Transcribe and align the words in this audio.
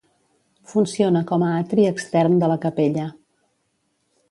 Funciona 0.71 1.21
com 1.33 1.45
a 1.47 1.51
atri 1.59 1.85
extern 1.91 2.41
de 2.45 2.51
la 2.53 2.59
capella. 2.65 3.07